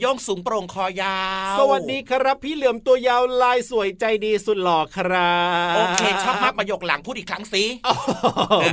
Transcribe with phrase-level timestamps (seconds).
[0.00, 1.18] โยงสูงโปร่งคอยา
[1.54, 5.38] ว สวัสดีครับพี่เหลือมตัวยาวลายสวยใจดีสุดหล่อครั
[5.72, 7.62] บโอเคชอบมากประโยคหลังพูดอีกครั้งสิ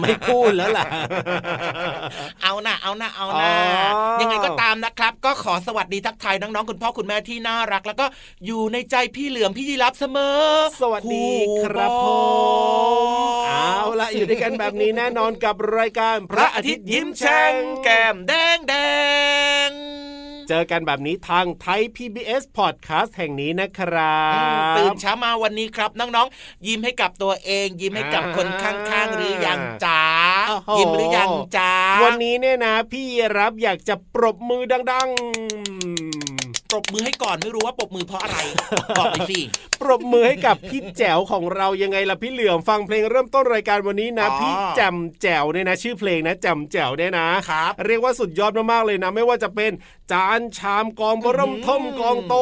[0.02, 0.86] ไม่พูดแล้วล่ะ
[2.44, 3.52] เอาหน้าเอาหน้าเอาหน้า
[4.22, 8.06] ยังไงก็ตามนะครับ ก็ขอสวัสดีทักทายน้องๆคุณพ่อคุณแม่ที่น่ารัก แล้วก็
[8.46, 10.40] อยู่ในใจพี่เหลือมพี่ยีรับเสมอ
[10.82, 11.30] สวัสดี
[11.64, 12.08] ครับผ
[13.44, 18.74] มเอาละอยู่ด้วยกันแบบนี้แน่นอนกับรายการพระอาทิตย์ยิ้มแฉ่งแก้มแดงแด
[19.70, 19.72] ง
[20.54, 24.22] เจอกันแบบนี้ทางไทย PBS Podcast แห่งนี้นะครั
[24.74, 30.04] บตื่นเช้ามาวันนี้ครับน้องๆ ยิ้มให้กับตัวเอง ยิ้มให้กับคนข้างๆ หรือยังจ้า
[30.78, 31.74] ยิ้มหรือยังจ้า
[32.04, 33.06] วันนี้เนี่ยนะ พี่
[33.38, 35.10] รับอยากจะปรบมือดัง
[36.74, 38.38] ปรบมือให้ก่อนไม่รู้ว่าปรบมือเพราะอะไร
[38.98, 39.40] บอกไปสิ
[39.82, 49.72] ปรบมือให้กับพี่แจ๋วของเรายังไงล่ะพี่เหลือมฟังเพลงเริ่มต้นรายการวันนี้นะ พี่แจ่มแจ๋วเนี่ยนะ ชื่อเพลงนะแจ่มแจ๋วเนี่ยนะครับเรียกว่าสุดยอดมากๆเลยนะ ไม่ว่าจะเป็น
[50.12, 52.36] จานชามกองบรมท่มกองโต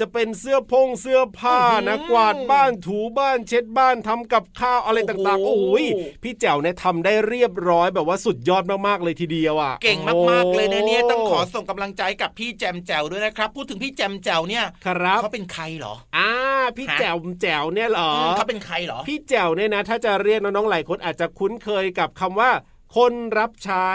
[0.00, 1.58] จะเป็นเสื้อพงเสื้อผ้า
[1.88, 5.84] นะกวาดบ้านถูบ้านเช็ดบ้านทำกับข้าวอะไรต่างๆ โอ้ย
[6.22, 9.98] พี่แจ๋วเนี่ยทำได้เรียบร้อยแบบว่าสุดยอดมากๆเลยทีเดียวอะเก่ง
[10.30, 16.30] มากๆเลยนะเนี่ยต้องขอส่งกำลังใจกับพี่แจมแจ๋วด้วยนะครับ พูดถึงพี่แจมแจ๋วเนี่ยครับเขาเป็นใครเหรออ่า
[16.76, 22.50] พี่แจ๋วแจ๋วเนี่ยเหรอเขาเป็นใครเหรอพี่แจ๋วเนี่ยนะ ถ้าจะเรียกน้องๆหลายคนอาจจะคุ้นเคยกับคำว่า
[22.96, 23.90] คนรับใช้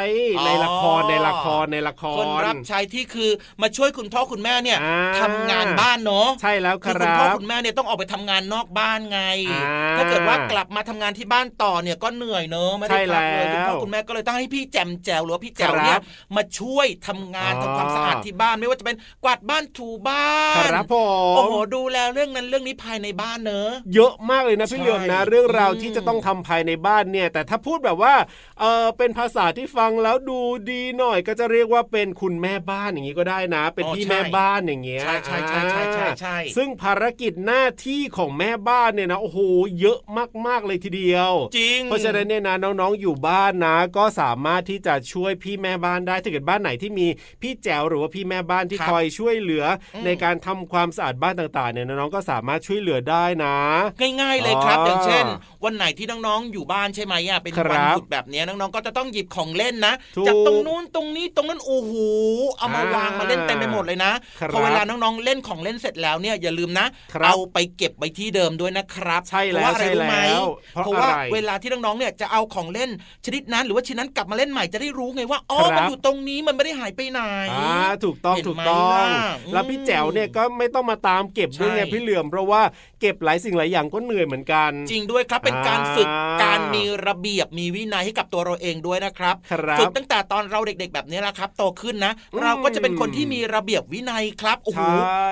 [0.46, 3.30] ในละครในละครในละคร คนรับใช้ที่คือ
[3.62, 4.80] มาช่วยคุณพ่อคุณแม่เนี่ย
[5.22, 9.22] ทำงานบ้านเนาะใช่แล้วครับคุณพ่อคุณแม่เนี่ยต้องออกไปทำงานนอกบ้านไง
[9.98, 16.00] ถ้าเกิดว่ากลับมาทำงานที่บ้านต่อเนี่ยก็เหนื่อยเนาะไม่ได้พักเลยคุณพ่อคุณแม่ก็เลยต้องให้พี่แจมแจวหรือพี่แจวเนี่ย
[16.36, 20.96] มาช่วยทำงานทำความสะอาดที่บ้านไม่ว่าจะเป็นกวาดบ้านถูบ้านครับผ
[21.32, 28.14] มโอ้โหดูแลเรื่องนั้นเรื่องนี้ภายในบ้านเนอะเยอะมากเลยนะพี่เหลือมนะ เรื่องราวที่จะต้องทำภายในบ้านเนี่ย แต่ถ้าพูดแบบว่า
[28.60, 30.40] เออเป็นภาษาที่ฟังแล้วดู
[30.72, 39.40] ดีหน่อยก็จะเรียกว่าเป็นคุณแม่บ้านอย่างนี้ก็ได้นะ เป็นพี่แม่บ้านอย่างเงี้ยใช่ใช่ใช่ใช่ใช่ใช่ซึ่งภารกิจหน้าที่ของแม่บ้านเนี่ยนะโอ้โห
[39.80, 40.00] เยอะ
[40.48, 47.08] มากๆเลยทีเดียว จริง เพราะฉะนั้นเนี่ยนะน้องๆอยู่บ้านนะ ก็สามารถที่จะช่วยพี่แม่บ้านได้ถ้าเกิดบ้านไหนที่มี
[47.42, 49.66] พี่แจ๋วหรือว่าพี่แม่บ้านที่คอยช่วยเหลือ
[50.06, 53.58] ในการทำความสะอาดบ้านต่างๆเนี่ยน้องๆก็สามารถช่วยเหลือได้นะ
[54.22, 55.26] ง่าย ๆเลยครับ อย่างเช่น
[55.64, 59.94] วันไหนที่น้องๆอยู่บ้านใช่ไหมอะเป็นวันหยุดแบบนี้น้องๆก็จะต้องหยิบของเล่นนะ
[60.28, 61.94] จากตรงนู้นตรงนี้ตรงนั้นโอ้โห
[62.58, 64.12] เอามาวางมาเล่นเต็มไปหมดเลยนะ
[64.54, 66.86] พอเวลาน้องๆเล่นของเล่นเสร็จแล้วเนี่ยอย่าลืมนะ
[67.26, 70.44] เอาไปเก็บไว้ที่เดิมด้วยนะครับใช่แล้วใช่แล้ว
[70.76, 72.90] เพราะว่าเวลาที่น้องๆเนี่ยจะเอาของเล่น
[73.26, 77.20] ชนิดนั้น หรือว่าชนิดนั้นกลับมาเล่นใหม่จะได้รู้ไงว่าอ๋อมันอยู่ตรงนี้มันไม่ได้หายไปไหน
[77.52, 79.06] อ่าถูกต้องถูกต้อง
[79.54, 82.62] แล้วพี่แจ๋วเนี่ยก็ไม่ต้องมาตามเก็บด้วยไงพี่เหลื่อมเพราะว่า
[83.02, 86.08] เก็บหลายสิ่งหลายอย่างก็เหนื่อยเหมือนกัน จริงด้วยครับเป็นการฝึก
[86.44, 89.36] การมีระเบียบมีวินัยให้กับตัวเราเองด้วยนะครับ
[89.80, 92.12] ฝึกตั้งแต่ตอนเราเด็ก ๆ แบบนี้แหละครับโตขึ้นนะ
[92.42, 94.82] เราก็จะเป็นคนที่มีระเบียบวินัยครับโอ้โห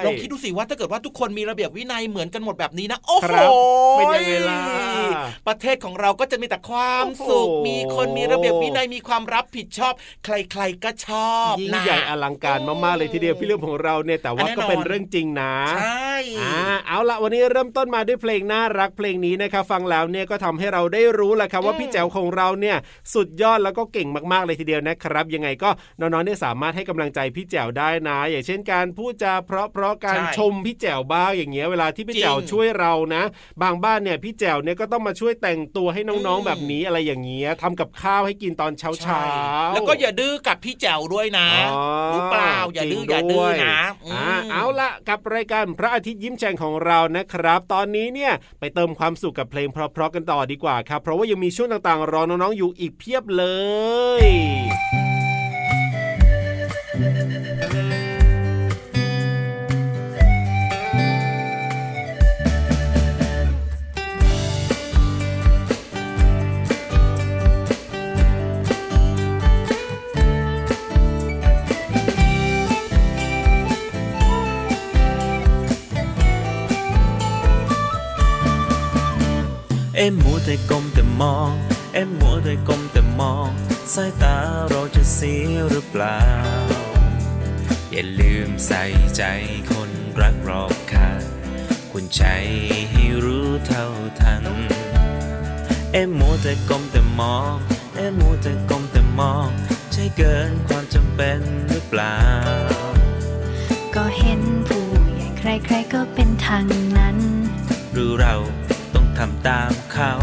[0.06, 3.34] ลองคิดดูสิว่าถ้าเกิดว่าทุกคนมีระเบียบวินัยเหมือนกันหมดแบบนี้นะโอ้โห
[3.98, 4.60] เป็นยังไงล่ะ
[5.48, 9.94] ประเทศของเราก็จะมีแต่ความสุขมีคนมีระเบียบวินัยมีความรับผิดชอบ
[10.26, 22.78] ใคร ๆก็ชอบยิ่งใหญ่อลังการมากๆเลยทีเดียวพี่เรื่องของเราเนี่ยแต่ว่าก็เป็นเรื่องจริงนะใช่อ่าเอาละวันนี้เริ่มต้นมาด้วยเพลงน่ารักเพลงนี้นะครับฟังแล้วเนี่ยก็ทำให้เราได้รู้แหละครับว่าพี่แจ๋วของเราเนี่ย
[23.16, 25.70] สุดยอดแล้วก็เก่งมากๆเลยทีเดียวนะครับ ยังไงก็
[26.00, 33.24] น้องๆเนี่ยสามารถให้กำลังใจพี่แจ๋วได้นะ อย่างเช่นการพูดจาเพราะเพราะการชมพี่แจ๋วบ้างอย่างเงี้ยเวลาที่พี่แจ๋วช่วยเรานะ
[33.62, 39.22] บางบ้านเนี่ยพี่แจ๋วเนี่ยก็ต้องมาช่วยแต่งตัวให้น้องๆแบบนี้อะไรอย่างเงี้ยทำกับข้าวให้กินตอนเช้าเช้า
[39.74, 41.48] แล้วก็อย่าดื้อกับพี่แจ๋วด้วยนะ
[42.14, 43.78] รู้เปล่าอย่าดื้ออย่าดื้อนะ
[44.52, 53.46] เอาละกับรายการพระอาทิตย์ยิ้มแฉ่งของเรานะครับ ตอนนี้เนี่ยไปเติมความสุขกับเพลงเพราะๆกันต่อดีกว่าครับ เพราะว่ายังมีช่วงต่างๆรอน้องๆอยู่อีกเพียบเล
[54.24, 54.28] ย
[79.96, 82.35] เอ็มมัวแต่ก้
[83.96, 84.38] สายตา
[84.70, 86.20] เราจะเสียหรือเปล่า
[87.92, 88.84] อย่าลืมใส่
[89.18, 89.24] ใจ
[89.72, 91.10] คนรักรอบค่า
[91.92, 92.24] คุณใจ
[92.92, 93.86] ให้รู้เท่า
[94.20, 94.44] ทัน
[95.94, 97.56] เอ็มมัวแต่ก้มแต่มอง
[97.96, 99.50] เอ็มมัวแต่ก้มแต่มอง
[99.92, 101.40] ใช่เกินความจำเป็น
[101.70, 102.18] หรือเปล่า
[103.96, 105.28] ก็เห็นผู้ใหญ่
[105.66, 106.66] ใครๆก็เป็นทาง
[106.98, 107.18] นั้น
[107.94, 108.36] หรือเรา
[109.18, 110.14] ทำตามเขา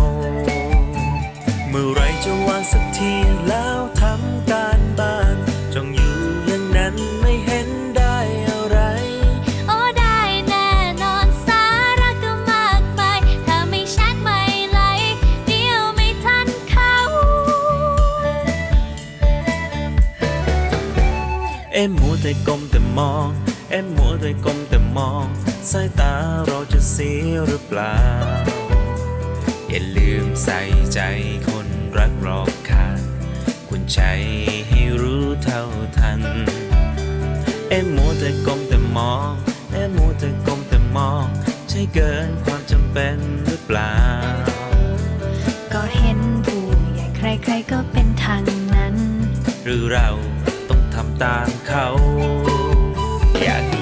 [22.24, 23.26] แต่ก้มแต่มอง
[23.70, 25.26] เอ็มมัวแต่ก้มแต่มอง
[25.70, 26.14] สายตา
[26.46, 27.96] เราจะเสียหรือเปล่า
[29.68, 30.60] อย่าลืมใส่
[30.92, 31.00] ใจ
[31.48, 32.86] คนรักรอบค่า
[33.68, 34.00] คุณใจ
[34.68, 35.62] ให้รู้เท่า
[35.98, 36.20] ทัน
[37.70, 39.30] เอ็มมัวแต่ก้มแต่มอง
[39.72, 41.26] เอ็มมัวแต่ก้มแต่มอง
[41.68, 43.16] ใช่เกินความจำเป็น
[43.46, 43.94] หรือเปล่า
[45.72, 48.42] ก็เห็นผู้ใหญ่ใครๆก็เป็นทาง
[48.74, 48.96] นั้น
[49.64, 50.08] หรือเรา
[51.22, 51.86] ต้องทำตามเขา
[53.42, 53.81] อยาก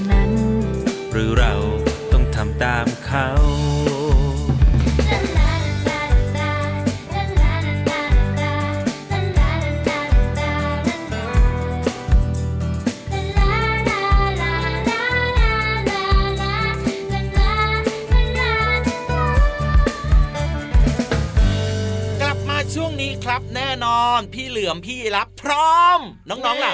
[24.51, 26.73] เหลือมพี่รับ พร้อม น้องๆล่ะ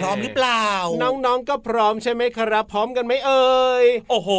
[0.00, 0.64] พร้อมหรือเปล่า
[1.02, 4.30] น้องๆก็พร้อมใช่ไหมครับ พร้อมกันไหมเอ่ยโอ้โห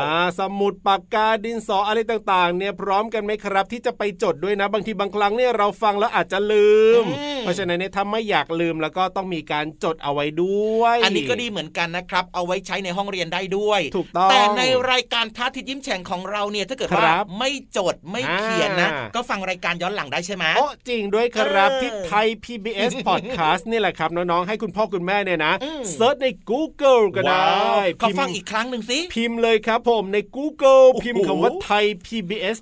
[0.00, 6.70] อ่าสมุดปากกาดินสออะไรต่างๆ เนี่ยพร้อมกันไหมครับ ที่จะไปจดด้วยนะ บางทีบางครั้งเนี่ยเราฟังแล้วอาจจะลื
[7.02, 32.56] มอืม เพราะฉะนั้นเนี่ยถ้าไม่อยากลืมแล้วก็ต้องมีการจดเอาไว้ด้วย อันนี้ก็ดีเหมือนกันนะครับ เอาไว้ใช้ในห้องเรียนได้ด้วย ถูกต้องแต่ในรายการท้าทิศยิ้มแฉ่งของเราเนี่ยถ้าเกิดว่าครับไม่จดไม่เขียนนะอ่าก็ฟังรายการย้อนหลังได้ใช่ไหมโอ้จริงด้วยครับเออที่ไทย PBS Podcast นี่แหละครับน้องๆให้คุณพ่อคุณแม่เนี่ยนะอืมเซิร์ชใน Google ก็ได้ว้าวขอพิมพ์ฟังอีกครั้งหนึ่งสิพิมพ์เลยครับผมใน Google โอ้โหพิมพ์คำว่าไทย PBS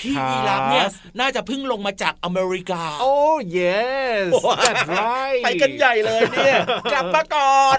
[0.00, 0.86] พี่ Podcast ยีรับเนี่ย
[1.20, 3.16] น่าจะเพิ่งลงมาจากอเมริกา โอ้
[3.58, 4.26] yes
[4.64, 6.58] that's right ไปกันใหญ่เลยเนี่ย
[6.92, 7.76] กลับมาก่อน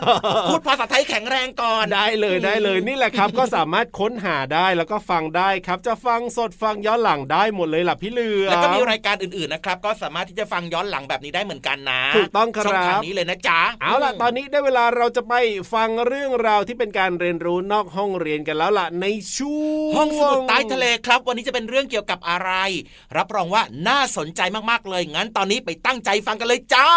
[0.49, 15.33] พูดภาษาไทยแข็งแรงก่อนได้เลยได้เลยนี่แหละครับ ก็สามารถค้นหาได้แล้วก็ฟังได้ครับ จะฟังสดฟังย้อนหลังได้หมดเลยล่ะพี่เหลือแล้วก็มีรายการอื่นๆนะครับก็สามารถที่จะฟังย้อนหลังแบบนี้ได้เหมือนกันนะถูกต้องครับช่องทางนี้เลยนะจ๊ะเอาล่ะตอนนี้ได้เวลาเราจะไป
[15.73, 19.05] ฟังเรื่องราวที่เป็นการเรียนรู้นอกห้องเรียนกันแล้วล่ะใน
[19.37, 22.51] ช่วงห้องสมุดใต้ทะเลครับ วันนี้จะเป็นเรื่องเกี่ยวกับอะไร
[23.17, 26.89] รับรองว่าน่าสนใจมากๆเลยงั้นตอนนี้ไปตั้งใจฟังกันเลยจ้า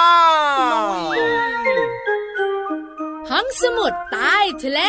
[3.30, 4.80] ห้องสมุดใต้ทะเล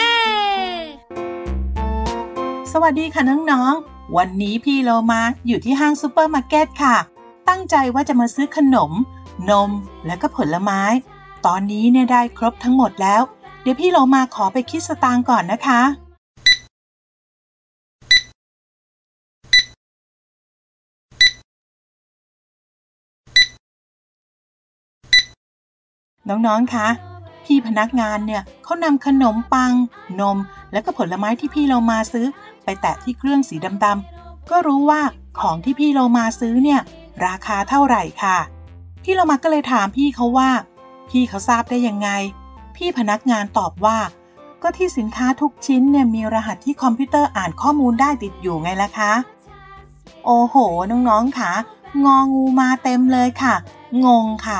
[2.71, 3.21] สวัสดีค่ะ
[3.51, 6.95] น้องๆ วันนี้พี่โลมาอยู่ที่ห้างซูเปอร์มาร์เก็ตค่ะ
[7.49, 8.91] ตั้งใจว่าจะมาซื้อขนม
[9.49, 9.71] นม
[10.05, 10.81] และก็ผลไม้
[11.45, 13.21] ตอนนี้เนี่ยได้ครบทั้งหมดแล้ว
[13.61, 15.81] เดี๋ยวพี่โลมาขอไปคิดสตางค์ก่อนนะคะ
[26.29, 26.87] น้องๆ คะ
[27.45, 29.73] พี่พนักงานเนี่ยเขานำขนมปัง
[30.21, 30.37] นม
[30.71, 32.25] และก็ผลไม้ที่พี่เรามาซื้อ
[32.63, 35.01] ไปแตะที่เครื่องสีดำๆก็รู้ว่า
[35.39, 36.81] ของที่พี่เรามาซื้อเนี่ย
[37.25, 38.37] ราคาเท่าไหร่ค่ะ
[39.09, 40.49] พี่เรามาก็เลยถามพี่เขาว่า
[41.09, 42.09] พี่เขาทราบได้ยังไง
[42.75, 43.97] พี่พนักงานตอบว่า
[44.63, 49.11] ก็ที่สินค้าทุกชิ้นเนี่ยมีรหัสที่คอมพิวเตอร์อ่านข้อมูลได้ติดอยู่ไงล่ะคะ
[50.25, 50.55] โอ้โห
[50.91, 51.51] น้องๆค่ะ
[52.05, 53.55] งองูมาเต็มเลยค่ะ
[54.05, 54.59] งงค่ะ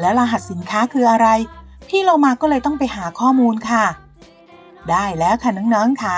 [0.00, 1.28] และรหัสสินค้าคืออะไร
[1.88, 3.84] พี่เรามาก็เลยต้องไปหาข้อมูลค่ะ
[4.90, 6.16] ได้แล้วค่ะน้องๆค่ะ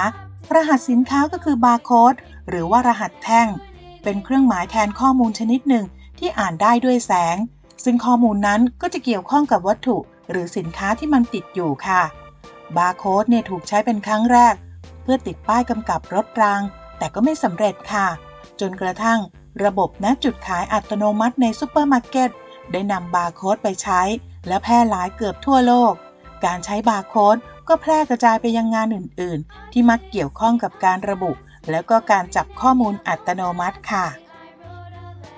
[0.54, 2.14] รหัสสินค้าก็คือบาร์โค้ด
[2.48, 3.48] หรือว่ารหัสแท่ง
[4.02, 5.84] เป็นเครื่องหมายแทนข้อมูลชนิดหนึ่ง
[6.26, 7.36] ที่อ่านได้ด้วยแสง
[7.84, 9.96] ซึ่งข้อมูลนั้นก็จะเกี่ยวข้องกับวัตถุ
[10.30, 12.02] หรือสินค้าที่มันติดอยู่ค่ะ
[12.76, 14.54] บาร์โค้ดเนี่ยถูกใช้เป็นครั้งแรก
[15.02, 16.62] เพื่อติดป้ายกำกับรถราง
[16.98, 18.06] แต่ก็ไม่สำเร็จค่ะ
[18.60, 19.20] จนกระทั่ง
[19.64, 22.30] ระบบณจุดขายอัตโนมัติในซูเปอร์มาร์เก็ต
[22.72, 24.02] ได้นำบาร์โค้ดไปใช้
[24.48, 25.92] และแพร่หลายเกือบทั่วโลก
[26.44, 27.36] การใช้บาร์โค้ด
[27.68, 31.32] ก็แพร่กระจายไปยังงานอื่น ๆ ที่มักเกี่ยวข้องกับการระบุ
[31.70, 34.06] แล้วก็การจับข้อมูลอัตโนมัติค่ะ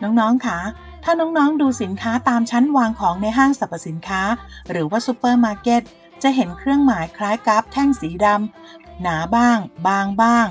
[0.03, 0.59] น้องๆคะ
[1.05, 4.23] ถ้าน้องๆดูสินค้าตามชั้นวางของในห้างสรรพสินค้า
[4.71, 5.83] หรือว่าซูเปอร์มาร์เก็ต
[6.23, 10.47] จะเห็นเครื่องหมายคล้ายกราฟแท่งสีดำหนาบ้าง บางบ้าง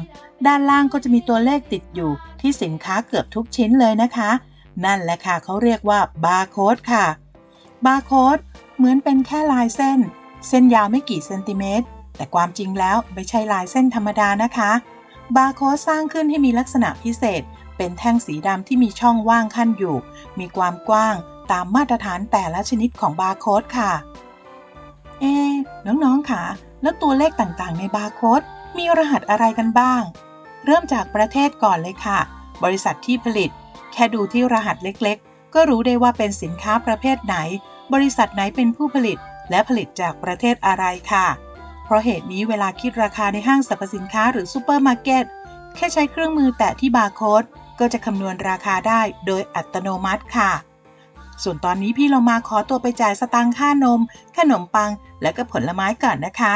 [0.47, 2.11] ด้านล่างก็จะมีตัวเลขติดอยู่
[2.41, 4.31] ที่สินค้าเกือบทุกชิ้นเลยนะคะ
[4.85, 7.05] นั่นแหละค่ะเขาเรียกว่าบาร์โค้ดค่ะ
[7.85, 8.37] บาร์โค้ด
[8.77, 9.99] เหมือนเป็นแค่ลายเส้น
[10.47, 11.85] เส้นยาวไม่กี่เซนติเมตร
[12.15, 14.71] แต่ความจริงแล้วไม่ใช่ลายเส้นธรรมดานะคะ
[15.35, 17.41] บาร์โค้ดสร้างขึ้นให้มีลักษณะพิเศษ
[17.77, 19.95] เป็นแท่งสีดำที่มีช่องว่างคั่นอยู่
[20.39, 21.15] มีความกว้าง
[21.51, 23.91] ตามมาตรฐานแต่ละชนิดของบาร์โค้ดค่ะ
[25.19, 25.35] เอ๊
[25.85, 26.43] น้องๆคะ
[26.81, 28.41] แล้วตัวเลขต่างๆ ในบาร์โค้ด
[28.77, 30.01] มีรหัสอะไรกันบ้าง
[30.65, 32.19] เริ่มจากประเทศก่อนเลยค่ะ
[32.63, 33.49] บริษัทที่ผลิต
[33.93, 37.35] แค่ดูที่รหัสเล็กๆ ก็รู้ได้ว่าเป็นสินค้าประเภทไหน
[37.93, 39.17] บริษัทไหนเป็นผู้ผลิต
[39.49, 41.27] และผลิตจากประเทศอะไรค่ะ
[41.83, 45.25] เพราะเหตุนี้เวลาคิดราคาในห้างสรรพสินค้าหรือซูเปอร์มาร์เก็ต
[45.75, 47.43] แค่ใช้เครื่องมือแตะที่บาร์โค้ด
[47.79, 50.51] ก็จะคำนวณราคาได้โดยอัตโนมัติค่ะ
[51.43, 54.01] ส่วนตอนนี้พี่เรามาขอตัวไปจ่ายสตางค์ค่านม
[54.37, 54.91] ขนมปัง
[55.21, 56.55] และก็ผลไม้ก่อนนะคะ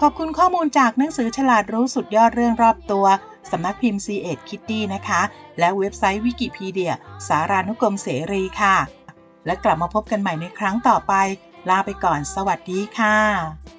[0.00, 3.06] ขอบคุณข้อมูลจากหนังสือฉลาดรู้สุดยอดเรื่องรอบตัว
[3.50, 5.20] สำนักพิมพ์ c ีเอ็ดคิตตี้นะคะ
[5.58, 6.92] และเว็บไซต์วิกิพีเดีย
[7.28, 8.76] สารานุกรมเสรีค่ะ
[9.46, 11.12] และกลับมาพบกันใหม่ในครั้งต่อไป
[11.68, 13.77] ลาไปก่อนสวัสดีค่ะ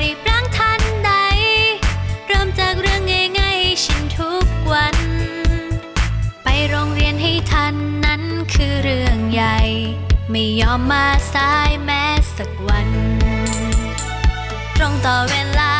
[0.00, 1.12] รีร้าทันใด
[2.26, 3.02] เริ่มจากเรื่อง
[3.38, 4.96] ง่ายๆชินทุกวัน
[6.44, 8.22] ไปโรงเรียนให้ทันนั้น
[8.54, 9.58] คือเรื่องใหญ่
[10.30, 12.04] ไม่ยอมมาสายแม้
[12.36, 12.88] สักวัน
[14.76, 15.79] ตรงต่อเวลา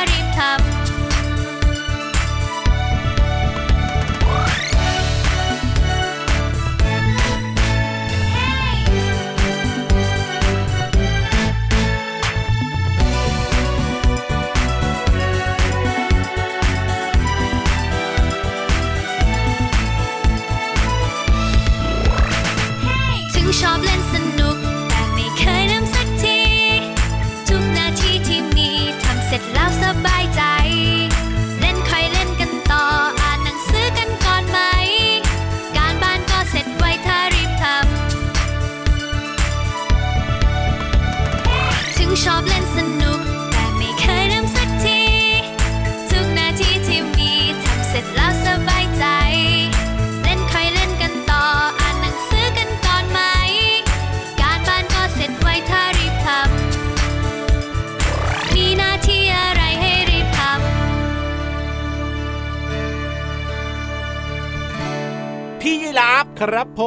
[66.41, 66.81] ครับผ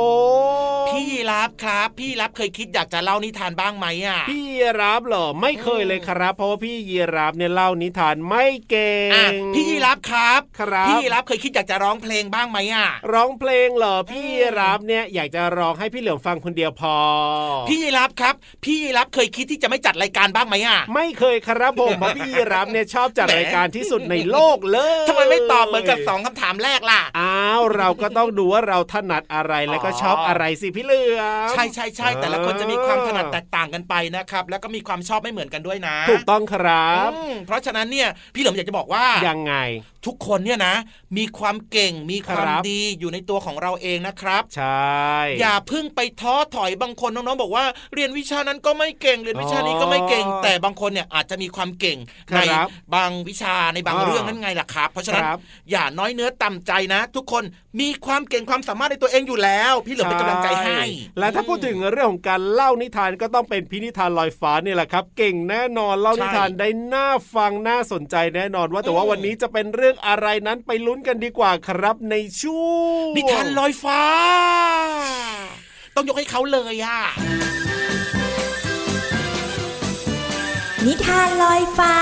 [0.63, 0.64] ม
[0.95, 16.97] พี่ยีรับครับ พี่ยีรับเคยคิดอยากจะเล่านิทานบ้างไหมอะ พี่ยีรับเหรอไม่เคยเลยครับ เพราะว่าพี่ยีรับเนี่ยเล่านิทานไม่เก่อะงพี่ยีรับครับครับพี่ยีรับเคยคิดอยากจะร้องเพลงบ้างไหมอะ ร้องเพลงเหรอพี่ยีรับเนี่ยอยากจะร้องให้พี่เหลือมฟังคนเดียวพอ
[17.69, 39.55] พี่ยีรับครับ พี่ยีรับเคยคิดที่จะไม่จัดรายการบ้างไหมอะ ไม่เคยครับผมเพราะพี่ยีรับเนี่ยชอบจัดรายการที่สุดในโลกเลยทำไมไม่ตอบเหมือนกับสองคำถามแรกล่ะอ้าวเราก็ต้องดูว่าเราถนัดอะไรแล้วก็ชอบอะไรสิพี่เหลือมใช่ใช่ใช่แต่ละคนจะมีความถนัดแตกต่างกันไปนะครับ แล้วก็มีความชอบไม่เหมือนกันด้วยนะ ถูกต้องครับอืมเพราะฉะนั้นเนี่ยพี่เหลิมอยากจะบอกว่ายังไง
[40.07, 40.75] ทุกคนเนี่ยนะ
[41.17, 47.65] มีความเก่งมีความครับดีอยู่ในตัวของเราเองนะครับ ใช่ อย่าเพึ่งไปท้อถอยบางคนน้องๆบอกว่า
[47.95, 51.99] เรียนวิชานั้นก็ไม่เก่งเรียนวิชานี้ก็ไม่เก่ง แต่บางคนเนี่ยอาจจะมีความเก่ง
[52.31, 55.39] คในรับบางวิชาในบางอ่าเรื่องนั่นไงล่ะครับ เพราะฉะนั้นครับ
[55.71, 57.45] อย่าน้อยเนื้อต่ำใจนะ ทุกคน
[57.81, 60.81] มีความเก่งความสามารถในตัวเองอยู่แล้ว พี่เหลิมเป็นกำลังใจให้
[61.19, 72.67] และถ้าพูดถึงเรื่องของการเล่านิทานก็ต้องเป็นพินิทานลอยฟ้านี่แหละครับ เก่งแน่นอนเล่านิทานได้น่าฟังน่าสนใจแน่นอนว่าแต่ว่าอืมวันนี้จะเป็นเรื่องอะไรนั้นไปลุ้นกันดีกว่าครับในช่ว
[73.03, 74.03] งนิทานลอยฟ้า
[75.95, 77.01] ต้องยกให้เขาเลยอะ
[80.87, 81.95] นิทานลอยฟ้า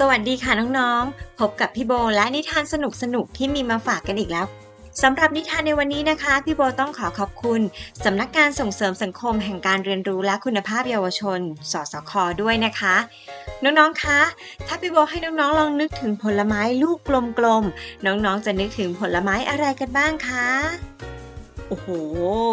[0.08, 2.74] วัสดีค่ะน้องๆ พบกับพี่โบและนิทานส
[3.14, 4.46] นุกๆ ที่มีมาฝากกันอีกแล้ว
[5.02, 7.60] สำหรับนิทานในวันนี้นะคะ พี่โบต้องขอขอบคุณ
[8.04, 11.40] สำนักงานส่งเสริมสังคมแห่งการเรียนรู้และคุณภาพเยาวชน
[11.72, 12.96] สสค ด้วยนะคะ
[13.64, 14.20] น้องๆ คะ
[14.66, 20.48] ถ้าพี่โบให้น้องๆ ลองนึกถึงผลไม้ลูกกลมๆ น้องๆ จะนึกถึงผลไม้อะไรกันบ้างคะ
[21.68, 21.86] โอ้โห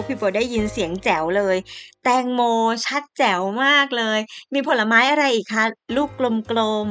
[0.06, 1.58] พี่โบได้ยินเสียงแจ๋วเลย
[2.04, 2.42] แตงโม
[2.86, 4.20] ชัดแจ๋วมากเลย
[4.54, 5.64] มีผลไม้อะไรอีกคะ
[5.96, 6.10] ลูก
[6.52, 6.88] กลม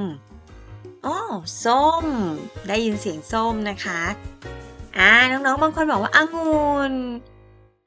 [0.53, 1.19] ๆอ๋อ
[1.65, 2.05] ส้ม
[2.69, 4.03] ได้ยินเสียงส้มนะคะ
[4.99, 6.95] อ่าน้องๆบางคนบอกว่าองุ่น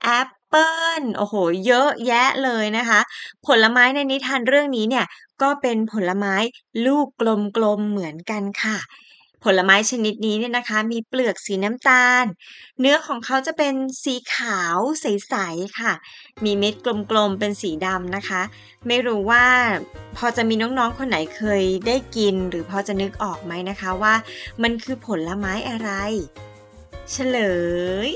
[0.04, 0.68] แอปเปิ
[1.02, 3.00] ลโอ้โห เยอะแยะเลยนะคะ
[3.48, 5.06] ผลไม้ในนิทานเรื่องนี้เนี่ย
[5.42, 6.36] ก็เป็นผลไม้
[6.86, 7.08] ลูก
[7.58, 8.78] กลมๆเหมือนกันค่ะ
[9.44, 12.26] ผผลไม้ชนิดนี้เนี่ยนะคะ มีเปลือกสีน้ำตาล
[12.80, 15.94] เนื้อของเขาจะเป็นสีขาวใสๆค่ะ
[16.44, 16.74] มีเม็ด
[17.12, 18.42] กลมๆเป็นสีดำนะคะ
[18.88, 19.46] ไม่รู้ว่า
[20.18, 24.14] พอจะมีน้องๆคนไหนเคยได้กิน หรือพอจะนึกออกไหมนะคะว่า
[24.64, 25.90] มันคือผลไม้อะไร
[27.12, 27.40] เฉล
[28.08, 28.10] ย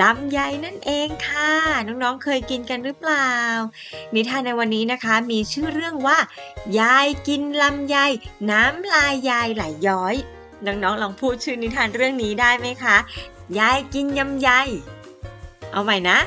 [0.00, 1.52] ลำไยนั่นเองค่ะ
[1.86, 3.30] น้องๆเคยกินกันหรือเปล่า
[4.14, 6.18] นิทานในวันนี้นะคะมีชื่อเรื่องว่า
[6.80, 7.96] ยายกินลำไย
[8.50, 10.14] น้ำลายยายไหลย้อย
[10.66, 12.96] น้องๆลองพูดชื่อนิทานเรื่องนี้ได้ไหมคะ
[13.58, 14.48] ยายกินยำไย
[15.72, 16.18] เอาใหม่นะ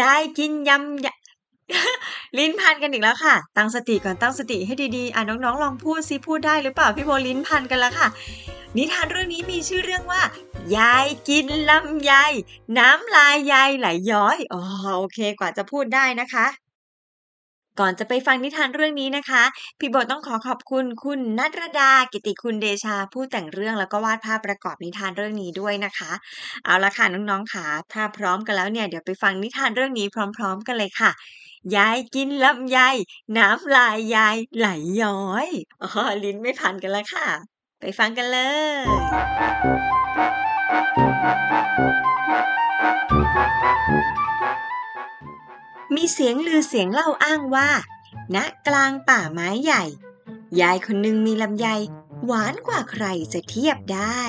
[0.00, 1.08] ยายกินยำย
[2.38, 8.08] ลิ้นพันกันอีกแล้วค่ะ ตั้งสติก่อนตั้งสติให้ดีๆ อะน้องๆลองพูดซิพูดได้หรือเปล่าพี่โบลิ้นพันกันแล้วค่ะ
[8.76, 10.22] นิทานเรื่องนี้มีชื่อเรื่องว่า
[10.76, 12.12] ยายกินลำไย
[12.78, 14.62] น้ำลายยายไหลย้อยอ๋อ
[14.98, 16.46] โอเคกว่าจะพูดได้นะคะ
[17.80, 19.42] ก่อนจะไปฟังนิทานเรื่องนี้นะคะ
[19.78, 26.12] พี่โบต้องขอขอบคุณคุณนัทรดา กิติคุณเดชา ผู้แต่งเรื่องแล้วก็วาดภาพประกอบนิทานเรื่องนี้ด้วยนะคะ
[26.64, 31.10] เอาละค่ะน้องๆค่ะถ้าพร้อมกันแล้วเนี่ยเดี๋ยวไปฟังนิทานเรื่องนี้พร้อม ๆ กันเลยค่ะ
[31.76, 32.78] ยายกินลำไย
[33.38, 34.68] น้ำลายยายไหล
[35.02, 35.48] ย้อย
[35.82, 35.88] อ๋อ
[36.24, 37.53] ลิ้นไม่พันกันแล้วค่ะ
[37.86, 38.38] ไปฟังกันเล
[38.82, 38.84] ย
[45.94, 47.70] มีเสียงลือเสียงเล่าอ้างว่า
[48.34, 48.36] ณ
[48.68, 49.84] กลางป่าไม้ใหญ่
[50.60, 51.68] ยายคนหนึ่งมีลำไย
[52.26, 54.22] หวานกว่าใครจะเทียบได้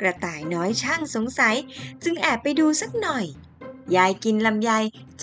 [0.00, 1.56] กระต่ายน้อยช่างสงสัย
[2.04, 3.26] จึงแอบไปดูสักหน่อย
[3.96, 4.70] ยายกินลำไย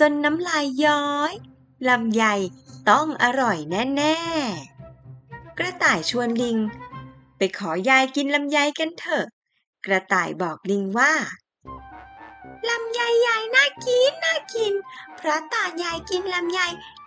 [0.10, 1.32] นน้ำลายย้อย
[1.88, 2.24] ลำไย
[2.90, 4.77] ต้องอร่อยแน่ ๆ
[5.58, 6.58] กระต่ายชวนลิง
[7.36, 9.26] ไปขอยายกินลำไยกันเถอะ
[9.86, 11.12] กระต่ายบอกลิงว่า
[12.68, 14.72] ลำไยยายน่ากินน่ากิน
[15.16, 16.60] เพราะตอนยายกินลำไย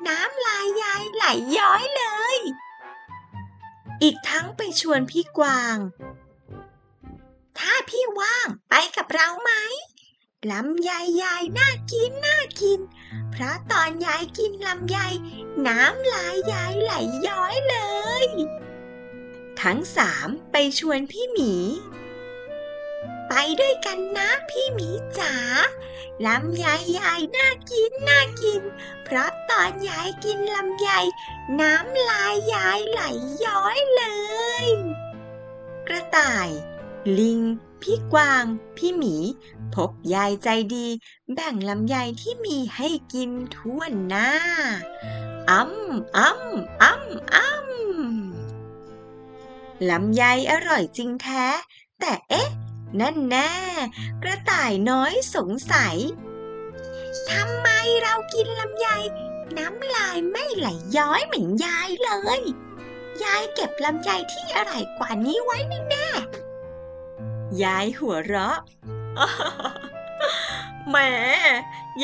[0.08, 1.26] น้ำลายยายไหล
[1.58, 2.04] ย้อยเล
[2.36, 2.38] ย
[4.02, 5.78] อีกทั้งไปชวนพี่กวาง
[7.58, 9.52] ถ้าพี่ว่างไปกับเราไหม
[10.50, 10.92] ลำไย
[11.24, 12.80] ยายน่ากินน่ากิน
[13.32, 14.98] เพราะตอนยายกินลำไย
[15.68, 16.94] น้ำลายยายไหล
[17.28, 17.78] ย้อยเล
[18.26, 18.28] ย
[19.62, 21.54] ทั้งสามไปชวนพี่หมี
[23.30, 25.34] ไปด้วยกันนะพี่หมีจ๋า
[26.26, 26.66] ลำไย
[27.00, 28.62] ยายน่ากินน่ากิน
[29.04, 30.90] เพราะตอนยายกินลำไย
[31.62, 33.02] น้ำลายยายไหล
[33.46, 34.04] ย้อยเล
[34.64, 34.68] ย
[35.88, 36.50] กระต่าย
[37.20, 37.42] ลิง
[37.82, 38.44] พี่กวาง
[38.78, 39.16] พี่หมี
[39.76, 40.88] พบยายใจดี
[41.34, 44.30] แบ่งลำไยที่มีให้กินทั่วหน้า
[45.50, 47.62] อ้ำอ้ำอ้ำอ้ำ
[49.90, 51.46] ลำไยอร่อยจริงแท้
[52.00, 52.50] แต่เอ๊ะ
[53.00, 53.52] นั่นแน่
[54.24, 55.98] กระต่ายน้อยสงสัย
[57.32, 57.68] ทำไม
[58.04, 58.88] เรากินลำไย
[59.58, 60.68] น้ำลายไม่ไหล
[60.98, 62.42] ย้อยเหมือนยายเลย
[63.24, 65.58] ยายเก็บลำไยที่อร่อยกว่านี้ไว้
[65.90, 66.01] แน่
[67.64, 68.60] ยายหัวเราะ
[70.90, 70.98] แหม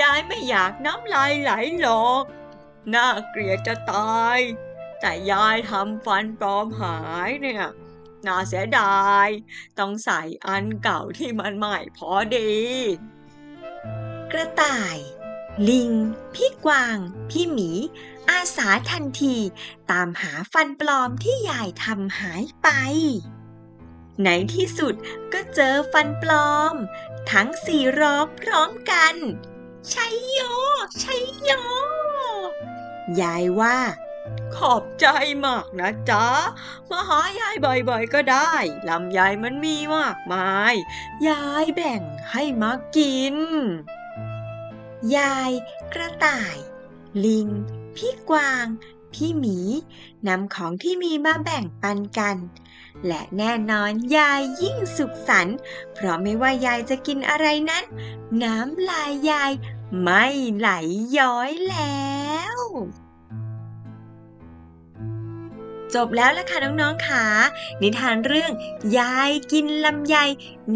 [0.01, 2.23] ยายไม่อยากน้ำลายไหลหรอก
[2.93, 4.39] น่าเกลียดจะตาย
[4.99, 7.65] แต่ยายทำฟันปลอมหายเนี่ย
[8.25, 9.27] น่าเสียดาย
[9.79, 12.53] ต้องใส่อันเก่าที่มันใหม่พอดี
[14.31, 14.97] กระต่าย
[15.69, 15.91] ลิง
[16.33, 16.97] พี่กวาง
[17.29, 17.71] พี่หมี
[18.29, 19.35] อาสาทันที
[19.91, 22.69] ตามหาฟันปลอมที่ยายทำหายไป
[24.23, 24.93] ในที่สุด
[25.33, 26.75] ก็เจอฟันปลอม
[27.31, 29.15] ทั้งสี่รอบพร้อมกัน
[29.93, 30.39] ชัยโย
[31.03, 31.51] ชัยโย
[33.21, 33.77] ยายว่า
[34.55, 35.07] ขอบใจ
[35.45, 36.27] มากนะจ๊ะ
[36.89, 38.53] มาหายายบ่อยๆก็ได้
[38.89, 40.73] ลำไยมันมีมากมาย
[41.27, 42.01] ยายแบ่ง
[42.31, 43.35] ให้มากิน
[45.15, 45.51] ยาย
[45.93, 46.57] กระต่าย
[47.25, 47.47] ลิง
[47.95, 48.65] พี่กวาง
[49.13, 49.59] พี่หมี
[50.27, 52.37] นำของที่มีมาแบ่งปันกัน
[53.07, 55.57] และแน่นอนยายยิ่งสุขสันต์
[55.93, 57.83] เพราะไม่ว่ายายจะกินอะไรนั้น
[58.43, 59.51] น้ำลายยาย
[60.01, 60.25] ไม่
[60.57, 60.69] ไหล
[61.17, 62.17] ย้อยแล้
[62.55, 62.57] ว
[65.95, 67.25] จบแล้วล่ะค่ะน้องๆค่ะ
[67.81, 68.51] นิทานเรื่อง
[68.99, 70.15] ยายกินลำไย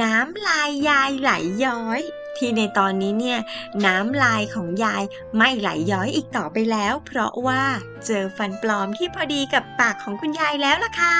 [0.01, 1.31] น้ำลายยายไหล
[1.65, 2.01] ย้อย
[2.37, 3.39] ที่ในตอนนี้เนี่ย
[3.85, 5.03] น้ำลายของยาย
[5.37, 7.63] ไม่ไหลย้อยอีกต่อไปแล้ว เพราะว่า
[8.05, 11.17] เจอฟันปลอมที่พอดีกับปากของคุณยายแล้วล่ะค่ะ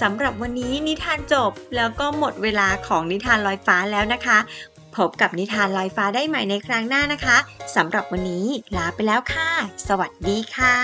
[0.00, 4.38] สำหรับวันนี้นิทานจบแล้วก็หมดเวลาของนิทานลอยฟ้าแล้วนะคะ
[4.96, 7.36] พบกับนิทานลอยฟ้าได้ใหม่ในครั้งหน้านะคะ
[7.76, 9.50] สำหรับวันนี้ลาไปแล้วค่ะ
[9.88, 10.76] สวัสดีค่ะ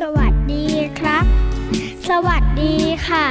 [0.00, 0.66] สวัสดี
[0.98, 1.24] ครับ
[2.08, 2.74] สวัสดี
[3.08, 3.26] ค่ะ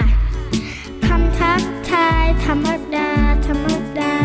[1.07, 3.09] คำทักทายธรรมดา
[3.47, 3.67] ธรรม
[3.99, 4.24] ดา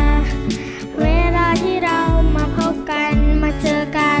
[2.89, 4.11] กันมาเจอกั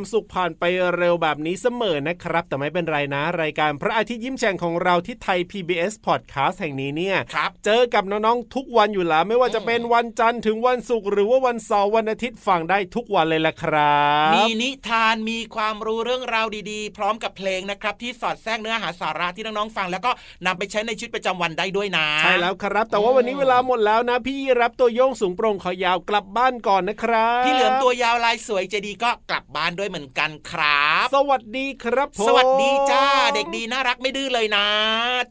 [0.00, 0.64] ความสุขผ่านไป
[0.96, 20.10] เร็วแบบนี้เสมอนะครับ แต่ไม่เป็นไรนะ รายการพระอาทิตย์ยิ้มแฉ่งของเราที่ไทย PBS Podcast แห่งนี้เนี่ยครับเจอกับน้องๆทุกวันอยู่แล้วไม่ว่าจะเป็นวันจันทร์ถึงวันศุกร์หรือว่าวันเสาร์วันอาทิตย์ฟังได้ทุกวันเลยละครับ มีนิทานมีความรู้เรื่องราวดีๆ พร้อมกับเพลงนะครับ ที่สอดแทรกเนื้อหาสาระที่น้องๆฟัง แล้วก็
[20.46, 34.66] นำไปใช้ในชีวิตประจำวันได้ด้วยนะใช่แล้วครับ แต่ว่าวันนี้เวลาหมดแล้วนะ พี่รับตัวโยงสูงโปร่งขอยาวกลับบ้านก่อนนะครับพี่เหลือมตัวยาวลายสวยใจดีก็กลับบ้านด้วยเหมือนกันครับ สวัสดีครับผมสวัสดีจ้า เด็กดีน่ารักไม่ดื้อเลยนะ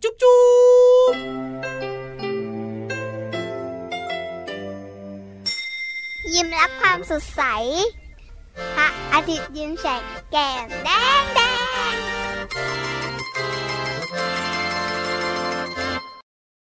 [0.02, 0.40] จุ๊บจุ๊
[1.12, 1.14] บ
[6.34, 7.42] ยิ้มรับความสดใส
[8.76, 10.90] พระอาทิตย์ยิ้มแฉกแก้มแด
[11.22, 11.40] งแด
[11.92, 11.96] ง